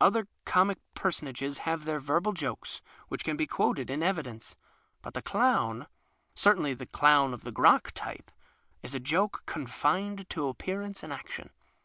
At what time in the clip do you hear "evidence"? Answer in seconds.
4.02-4.56